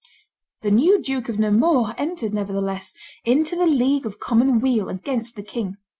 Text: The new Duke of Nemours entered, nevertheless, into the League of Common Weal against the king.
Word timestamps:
The 0.61 0.71
new 0.71 0.99
Duke 0.99 1.29
of 1.29 1.37
Nemours 1.37 1.93
entered, 1.95 2.33
nevertheless, 2.33 2.95
into 3.23 3.55
the 3.55 3.67
League 3.67 4.07
of 4.07 4.19
Common 4.19 4.59
Weal 4.59 4.89
against 4.89 5.35
the 5.35 5.43
king. 5.43 5.77